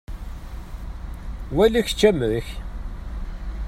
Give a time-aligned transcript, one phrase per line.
[1.55, 2.47] Wali kečč amek.